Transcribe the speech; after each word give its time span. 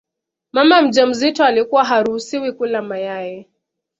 Mama 0.51 0.81
mjamzito 0.81 1.43
alikuwa 1.45 1.85
haruhusiwi 1.85 2.51
kula 2.51 2.81
mayai 2.81 3.47